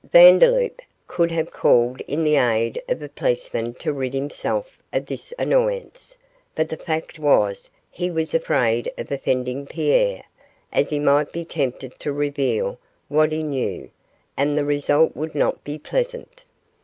Vandeloup 0.11 0.81
could 1.05 1.29
have 1.29 1.51
called 1.51 2.01
in 2.07 2.23
the 2.23 2.35
aid 2.35 2.81
of 2.89 3.03
a 3.03 3.07
policeman 3.07 3.75
to 3.75 3.93
rid 3.93 4.15
himself 4.15 4.79
of 4.91 5.05
this 5.05 5.31
annoyance, 5.37 6.17
but 6.55 6.69
the 6.69 6.75
fact 6.75 7.19
was 7.19 7.69
he 7.91 8.09
was 8.09 8.33
afraid 8.33 8.91
of 8.97 9.11
offending 9.11 9.67
Pierre, 9.67 10.23
as 10.73 10.89
he 10.89 10.97
might 10.97 11.31
be 11.31 11.45
tempted 11.45 11.99
to 11.99 12.11
reveal 12.11 12.79
what 13.09 13.31
he 13.31 13.43
knew, 13.43 13.91
and 14.35 14.57
the 14.57 14.65
result 14.65 15.15
would 15.15 15.35
not 15.35 15.63
be 15.63 15.77
pleasant. 15.77 16.45